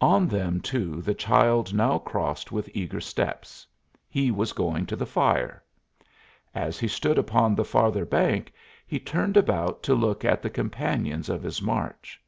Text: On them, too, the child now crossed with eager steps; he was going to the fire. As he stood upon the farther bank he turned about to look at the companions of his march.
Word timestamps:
On 0.00 0.26
them, 0.26 0.60
too, 0.60 1.00
the 1.02 1.14
child 1.14 1.72
now 1.72 1.96
crossed 1.96 2.50
with 2.50 2.68
eager 2.74 3.00
steps; 3.00 3.64
he 4.08 4.32
was 4.32 4.52
going 4.52 4.86
to 4.86 4.96
the 4.96 5.06
fire. 5.06 5.62
As 6.52 6.80
he 6.80 6.88
stood 6.88 7.16
upon 7.16 7.54
the 7.54 7.64
farther 7.64 8.04
bank 8.04 8.52
he 8.88 8.98
turned 8.98 9.36
about 9.36 9.84
to 9.84 9.94
look 9.94 10.24
at 10.24 10.42
the 10.42 10.50
companions 10.50 11.28
of 11.28 11.44
his 11.44 11.62
march. 11.62 12.20